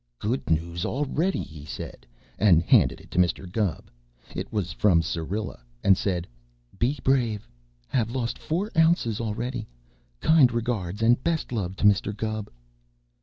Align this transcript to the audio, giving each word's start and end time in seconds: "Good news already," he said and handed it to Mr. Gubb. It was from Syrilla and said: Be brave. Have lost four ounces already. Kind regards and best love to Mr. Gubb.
"Good 0.17 0.49
news 0.49 0.83
already," 0.83 1.43
he 1.43 1.63
said 1.63 2.07
and 2.39 2.63
handed 2.63 2.99
it 3.01 3.11
to 3.11 3.19
Mr. 3.19 3.45
Gubb. 3.47 3.91
It 4.35 4.51
was 4.51 4.71
from 4.73 5.03
Syrilla 5.03 5.61
and 5.83 5.95
said: 5.95 6.27
Be 6.79 6.97
brave. 7.03 7.47
Have 7.87 8.09
lost 8.09 8.39
four 8.39 8.71
ounces 8.75 9.21
already. 9.21 9.67
Kind 10.19 10.53
regards 10.53 11.03
and 11.03 11.23
best 11.23 11.51
love 11.51 11.75
to 11.75 11.83
Mr. 11.85 12.17
Gubb. 12.17 12.49